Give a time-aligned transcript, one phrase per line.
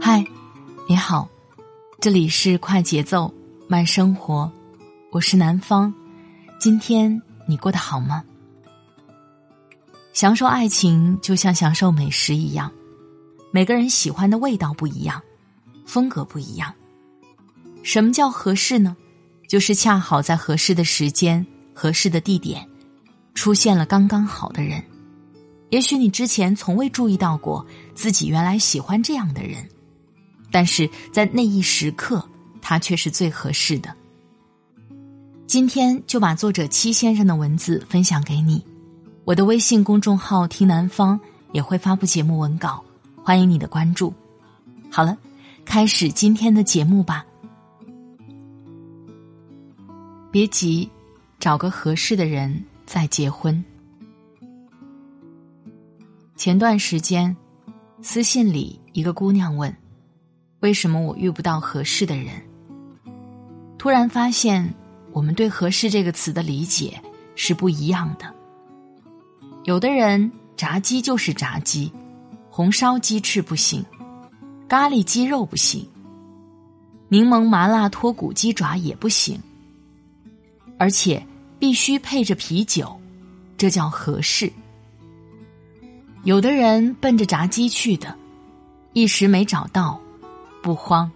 [0.00, 0.24] 嗨，
[0.88, 1.28] 你好，
[2.00, 3.34] 这里是快节奏
[3.66, 4.48] 慢生活，
[5.10, 5.92] 我是南方。
[6.60, 8.22] 今天你过得好吗？
[10.12, 12.70] 享受爱情就像享受美食一样，
[13.50, 15.20] 每个人喜欢的味道不一样，
[15.84, 16.72] 风格不一样。
[17.82, 18.96] 什么叫合适呢？
[19.48, 22.68] 就是恰好在合适的时间、合适的地点，
[23.34, 24.80] 出现了刚刚好的人。
[25.70, 29.68] 也许你之前从未注意到过自己原来喜欢这样的人，
[30.50, 32.24] 但是在那一时刻，
[32.62, 33.94] 他却是最合适的。
[35.46, 38.64] 今天就把作者七先生的文字分享给你。
[39.24, 41.18] 我的微信公众号“听南方”
[41.52, 42.84] 也会发布节目文稿，
[43.22, 44.12] 欢迎你的关注。
[44.90, 45.16] 好了，
[45.64, 47.24] 开始今天的节目吧。
[50.30, 50.88] 别急，
[51.38, 53.64] 找个合适的人再结婚。
[56.36, 57.34] 前段时间，
[58.02, 59.74] 私信里一个姑娘问
[60.60, 62.34] ：“为什么我遇不到合适的人？”
[63.78, 64.74] 突然发现，
[65.12, 67.00] 我们对“合适”这个词的理解
[67.36, 68.34] 是不一样的。
[69.62, 71.90] 有的人炸鸡就是炸鸡，
[72.50, 73.84] 红烧鸡翅不行，
[74.68, 75.88] 咖喱鸡肉不行，
[77.08, 79.40] 柠檬麻辣脱骨鸡爪也不行，
[80.78, 81.24] 而且
[81.60, 83.00] 必须配着啤酒，
[83.56, 84.52] 这叫合适。
[86.24, 88.16] 有的人奔着炸鸡去的，
[88.94, 90.00] 一时没找到，
[90.62, 91.10] 不慌。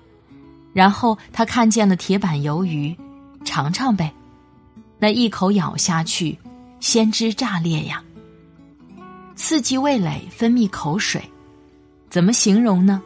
[0.75, 2.95] 然后他看见了铁板鱿鱼，
[3.43, 4.13] 尝尝呗。
[4.99, 6.39] 那一口咬下去，
[6.79, 8.05] 鲜汁炸裂呀，
[9.35, 11.23] 刺激味蕾，分泌口水，
[12.11, 13.03] 怎么形容呢？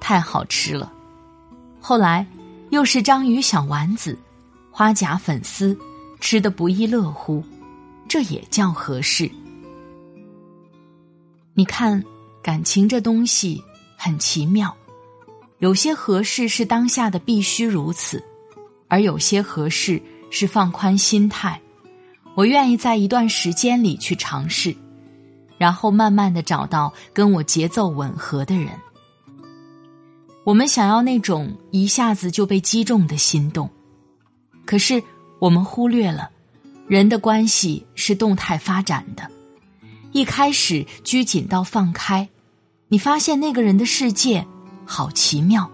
[0.00, 0.90] 太好吃了。
[1.78, 2.26] 后来
[2.70, 4.18] 又是章鱼小丸子，
[4.70, 5.78] 花甲粉丝，
[6.20, 7.44] 吃的不亦乐乎，
[8.08, 9.30] 这也叫合适。
[11.56, 12.02] 你看，
[12.42, 13.62] 感情这东西
[13.96, 14.76] 很奇妙，
[15.58, 18.20] 有些合适是当下的必须如此，
[18.88, 21.60] 而有些合适是放宽心态，
[22.34, 24.74] 我愿意在一段时间里去尝试，
[25.56, 28.70] 然后慢慢的找到跟我节奏吻合的人。
[30.42, 33.70] 我们想要那种一下子就被击中的心动，
[34.66, 35.00] 可是
[35.38, 36.28] 我们忽略了，
[36.88, 39.30] 人的关系是动态发展的。
[40.14, 42.28] 一开始拘谨到放开，
[42.86, 44.46] 你发现那个人的世界
[44.86, 45.68] 好奇妙，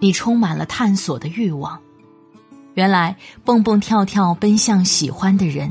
[0.00, 1.78] 你充满了探索的欲望。
[2.72, 5.70] 原来蹦蹦跳跳奔向喜欢的人，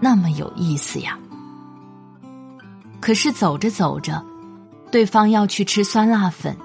[0.00, 1.16] 那么有意思呀。
[2.98, 4.20] 可是走着走着，
[4.90, 6.56] 对方要去吃酸辣粉，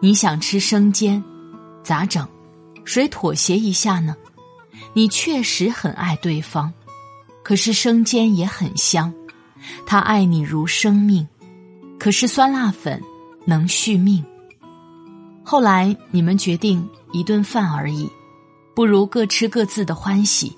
[0.00, 1.22] 你想吃生煎，
[1.84, 2.26] 咋整？
[2.84, 4.16] 谁妥协一下呢？
[4.92, 6.72] 你确实很爱对方，
[7.44, 9.14] 可是生煎也很香。
[9.86, 11.26] 他爱你如生命，
[11.98, 13.00] 可是酸辣粉
[13.44, 14.24] 能续命。
[15.44, 18.08] 后来你们决定一顿饭而已，
[18.74, 20.56] 不如各吃各自的欢喜。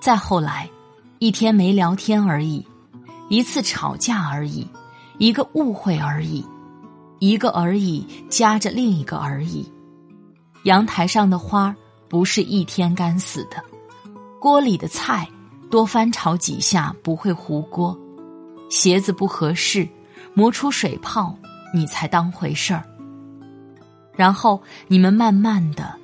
[0.00, 0.70] 再后来，
[1.18, 2.64] 一天没聊天而已，
[3.28, 4.66] 一次吵架而已，
[5.18, 6.46] 一个误会而已，
[7.18, 9.70] 一个而已夹着另一个而已。
[10.62, 11.74] 阳台上的花
[12.08, 13.62] 不是一天干死的，
[14.40, 15.28] 锅里的菜
[15.68, 17.98] 多翻炒几下不会糊锅。
[18.68, 19.88] 鞋子不合适，
[20.34, 21.36] 磨出水泡，
[21.74, 22.84] 你才当回事儿。
[24.14, 25.94] 然后你们慢慢的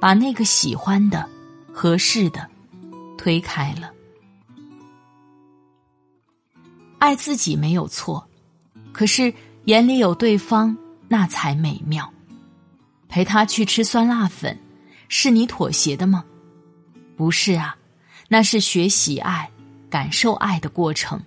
[0.00, 1.28] 把那个喜欢的、
[1.72, 2.46] 合适的
[3.16, 3.90] 推开了。
[6.98, 8.24] 爱自己没有错，
[8.92, 9.32] 可是
[9.64, 10.76] 眼里有对方，
[11.08, 12.08] 那才美妙。
[13.08, 14.58] 陪他去吃酸辣粉，
[15.08, 16.24] 是你妥协的吗？
[17.16, 17.76] 不是啊，
[18.28, 19.50] 那是学习爱、
[19.90, 21.20] 感受爱的过程。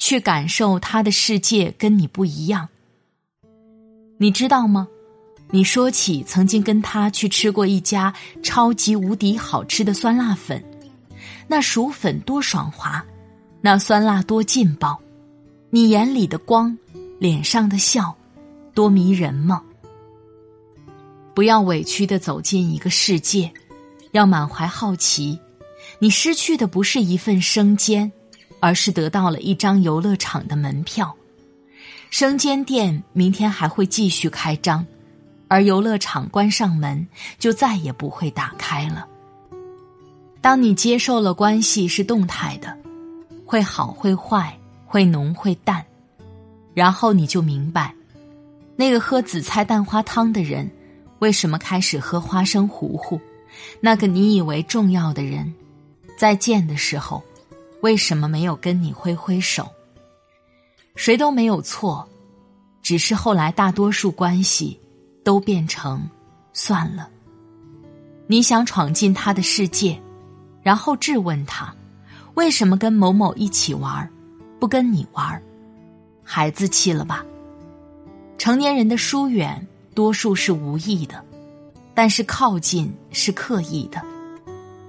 [0.00, 2.66] 去感受他的世界跟你不一样，
[4.16, 4.88] 你知道吗？
[5.50, 8.12] 你说起曾经跟他去吃过一家
[8.42, 10.64] 超级无敌好吃的酸辣粉，
[11.46, 13.04] 那薯粉多爽滑，
[13.60, 14.98] 那酸辣多劲爆，
[15.68, 16.76] 你眼里的光，
[17.18, 18.16] 脸上的笑，
[18.72, 19.62] 多迷人吗？
[21.34, 23.52] 不要委屈的走进一个世界，
[24.12, 25.38] 要满怀好奇。
[25.98, 28.10] 你失去的不是一份生煎。
[28.60, 31.14] 而是得到了一张游乐场的门票。
[32.10, 34.84] 生煎店明天还会继续开张，
[35.48, 37.06] 而游乐场关上门
[37.38, 39.06] 就再也不会打开了。
[40.40, 42.76] 当你接受了关系是动态的，
[43.44, 45.84] 会好会坏，会浓会淡，
[46.74, 47.94] 然后你就明白，
[48.74, 50.70] 那个喝紫菜蛋花汤的人，
[51.18, 53.20] 为什么开始喝花生糊糊；
[53.80, 55.52] 那个你以为重要的人，
[56.16, 57.22] 再见的时候，
[57.80, 59.68] 为什么没有跟你挥挥手？
[60.96, 62.06] 谁都没有错，
[62.82, 64.78] 只是后来大多数关系
[65.24, 66.02] 都变成
[66.52, 67.08] 算了。
[68.26, 70.00] 你想闯进他的世界，
[70.62, 71.74] 然后质问他，
[72.34, 74.08] 为什么跟某某一起玩，
[74.58, 75.42] 不跟你玩？
[76.22, 77.24] 孩子气了吧？
[78.36, 81.24] 成年人的疏远，多数是无意的，
[81.94, 84.04] 但是靠近是刻意的，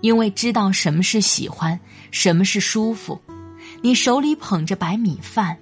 [0.02, 1.80] 因为知道什么是喜欢，
[2.12, 3.22] 什么是舒服。
[3.82, 5.58] 你手里捧着白米饭。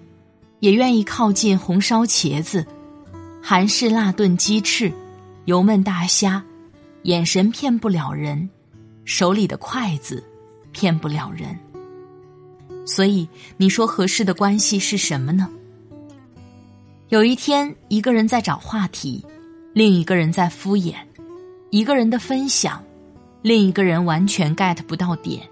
[0.59, 2.67] 也愿意靠近红烧茄子、
[3.41, 4.91] 韩式辣炖鸡翅、
[5.45, 6.43] 油焖大虾，
[7.03, 8.49] 眼神骗不了人，
[9.05, 10.21] 手里的筷子
[10.73, 11.57] 骗不了人。
[12.85, 13.25] 所以
[13.55, 15.49] 你说合适的关系是什么呢？
[17.07, 19.25] 有一天，一个人在找话题，
[19.71, 20.93] 另一个人在敷衍；
[21.69, 22.83] 一个人的分享，
[23.41, 25.47] 另一个人完全 get 不到点，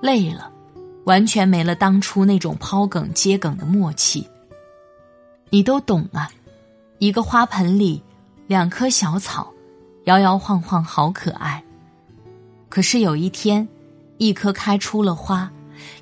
[0.00, 0.50] 累了。
[1.04, 4.28] 完全没了当初那种抛梗接梗的默契。
[5.48, 6.30] 你都懂啊，
[6.98, 8.00] 一个花盆里
[8.46, 9.50] 两棵小草，
[10.04, 11.64] 摇摇晃晃好可爱。
[12.68, 13.66] 可是有一天，
[14.18, 15.50] 一棵开出了花，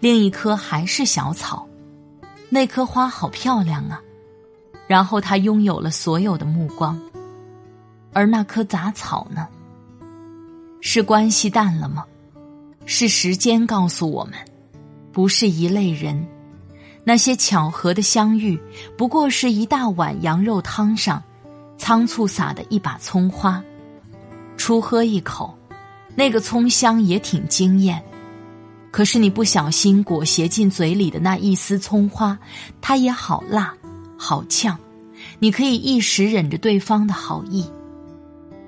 [0.00, 1.66] 另一棵还是小草。
[2.50, 4.02] 那棵花好漂亮啊，
[4.88, 7.00] 然后它拥有了所有的目光。
[8.12, 9.46] 而那棵杂草呢？
[10.80, 12.04] 是关系淡了吗？
[12.86, 14.34] 是时间告诉我们。
[15.10, 16.25] 不是一类人，
[17.02, 18.56] 那些巧合的相遇，
[18.96, 21.20] 不过是一大碗羊肉汤上，
[21.76, 23.60] 仓促撒的一把葱花，
[24.56, 25.58] 初喝一口，
[26.14, 28.00] 那个葱香也挺惊艳，
[28.92, 32.38] 可是你不小心裹挟进嘴里的那一丝葱花，
[32.81, 33.74] 它也好辣，
[34.16, 34.78] 好呛，
[35.40, 37.69] 你可以一时忍着对方的好意，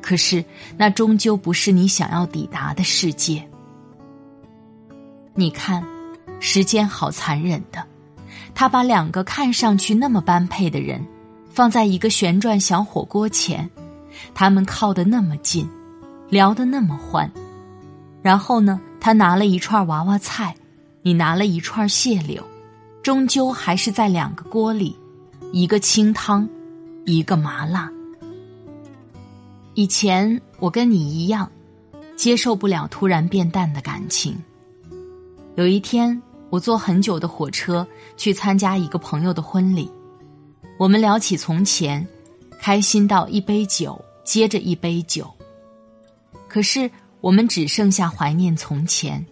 [0.01, 0.45] 可是
[0.77, 3.49] 那终究不是你想要抵达的世界，
[5.35, 5.85] 你看。
[6.43, 7.85] 时间好残忍的，
[8.55, 11.07] 他把两个看上去那么般配的人，
[11.51, 13.69] 放在一个旋转小火锅前，
[14.33, 15.69] 他们靠得那么近，
[16.31, 17.31] 聊得那么欢，
[18.23, 20.55] 然后呢，他拿了一串娃娃菜，
[21.03, 22.43] 你拿了一串蟹柳，
[23.03, 24.97] 终究还是在两个锅里，
[25.53, 26.49] 一个清汤，
[27.05, 27.93] 一个麻辣。
[29.75, 31.51] 以前我跟你一样，
[32.17, 34.37] 接受不了突然变淡的感情，
[35.57, 36.21] 有一天。
[36.51, 37.87] 我坐很久的火车
[38.17, 39.89] 去参加一个朋友的婚礼，
[40.79, 42.05] 我们聊起从前，
[42.59, 45.33] 开心到一杯酒接着一杯酒。
[46.49, 46.91] 可是
[47.21, 49.25] 我们只剩下怀念从前，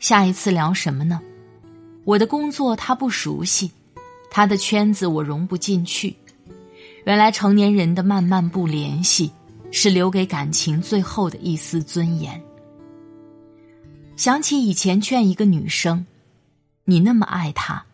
[0.00, 1.20] 下一次聊什么呢？
[2.02, 3.70] 我的工作他不熟悉，
[4.28, 6.12] 他的圈子我融不进去。
[7.04, 9.30] 原来成年人的慢慢不联系，
[9.72, 12.40] 是留给感情最后的一丝尊严。
[14.14, 16.06] 想起以前劝一个女生。
[16.84, 17.84] 你那么爱他，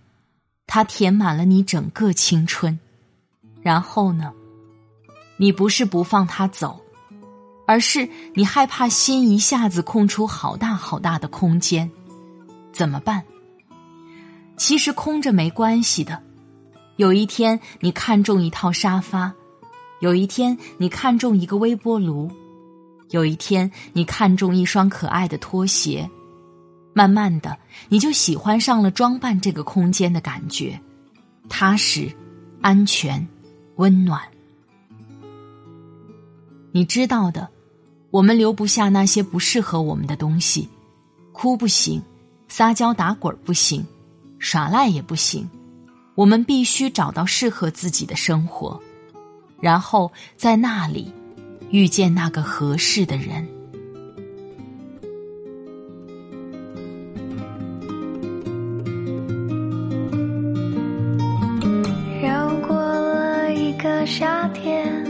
[0.66, 2.78] 他填满了你整个青春，
[3.60, 4.32] 然后呢？
[5.36, 6.82] 你不是不放他走，
[7.66, 11.90] 而是你害怕心一下子空出好大好大的空间，
[12.72, 13.22] 怎么办？
[14.56, 16.22] 其实空着没关系的。
[16.96, 19.34] 有一天你看中一套沙发，
[20.00, 22.30] 有一天你看中一个微波炉，
[23.10, 26.08] 有一天你看中一双可爱的拖鞋。
[26.94, 27.56] 慢慢的，
[27.88, 30.80] 你就喜欢上了装扮这个空间的感觉，
[31.48, 32.10] 踏实、
[32.60, 33.28] 安全、
[33.76, 34.20] 温暖。
[36.72, 37.48] 你知道的，
[38.10, 40.68] 我们留不下那些不适合我们的东西，
[41.32, 42.02] 哭不行，
[42.48, 43.86] 撒娇打滚不行，
[44.40, 45.48] 耍赖也不行，
[46.16, 48.80] 我们必须找到适合自己的生活，
[49.60, 51.12] 然后在那里
[51.70, 53.46] 遇见那个合适的人。
[62.22, 65.04] 又过了一个夏天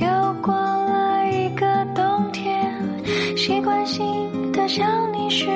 [0.00, 2.72] 又过了一个冬天，
[3.36, 4.06] 习惯性
[4.52, 5.46] 的向你失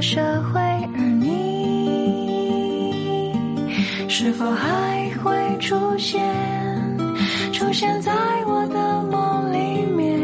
[0.00, 0.20] 社
[0.52, 1.32] 会，而你
[4.08, 6.22] 是否还会出现？
[7.52, 8.12] 出现在
[8.46, 10.20] 我的梦里面，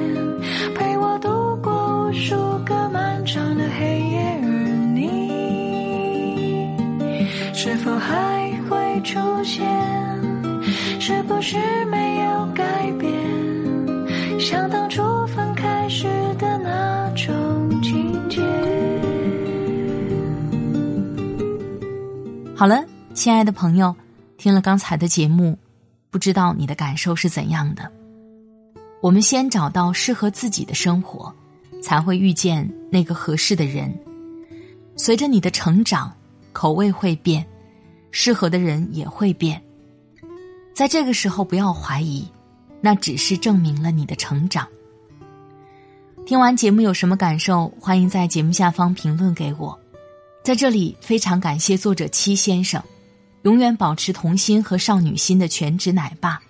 [0.74, 4.48] 陪我度过无数个漫长的黑夜，而
[4.94, 6.68] 你
[7.54, 9.66] 是否还会出现？
[11.00, 12.64] 是不是没有改
[12.98, 13.10] 变？
[14.38, 15.02] 像当初
[22.62, 23.92] 好了，亲爱的朋友，
[24.38, 25.58] 听了刚才的节目，
[26.10, 27.90] 不知道你的感受是怎样的？
[29.00, 31.34] 我们先找到适合自己的生活，
[31.82, 33.92] 才会遇见那个合适的人。
[34.94, 36.14] 随着你的成长，
[36.52, 37.44] 口味会变，
[38.12, 39.60] 适合的人也会变。
[40.72, 42.24] 在这个时候，不要怀疑，
[42.80, 44.68] 那只是证明了你的成长。
[46.24, 47.66] 听完节目有什么感受？
[47.80, 49.76] 欢迎在节目下方评论给我。
[50.42, 52.82] 在这里，非常感谢作者七先生，
[53.42, 56.40] 永远保持童心和少女心的全职奶爸，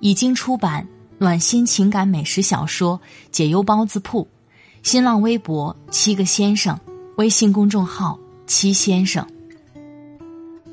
[0.00, 0.86] 已经出版
[1.18, 2.98] 暖心情感美食小说
[3.30, 4.24] 《解忧包子铺》，
[4.82, 6.78] 新浪微博七个先生，
[7.16, 9.26] 微信公众号七先生。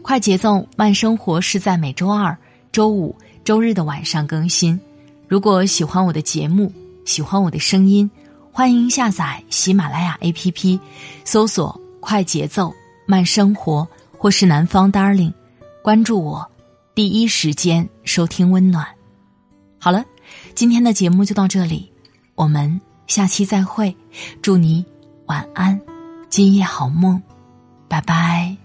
[0.02, 2.36] 快节奏慢生活是在每周二、
[2.72, 3.14] 周五、
[3.44, 4.80] 周日的晚上更新。
[5.28, 6.72] 如果喜欢我的节目，
[7.04, 8.10] 喜欢我的声音，
[8.50, 10.80] 欢迎下载喜马拉雅 APP，
[11.26, 11.78] 搜索。
[12.02, 12.74] 快节奏，
[13.06, 15.32] 慢生活，或是南方 Darling，
[15.82, 16.46] 关注我，
[16.94, 18.86] 第一时间收听温暖。
[19.80, 20.04] 好了，
[20.54, 21.90] 今天的节目就到这里，
[22.36, 23.96] 我们下期再会。
[24.42, 24.86] 祝你
[25.28, 25.80] 晚安，
[26.30, 27.22] 今夜好梦，
[27.88, 28.61] 拜拜。